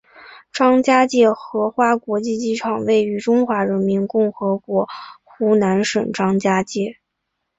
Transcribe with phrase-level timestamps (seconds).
[0.51, 4.89] 张家界荷花国际机场位于中华人民共和国
[5.23, 6.99] 湖南省张家界市。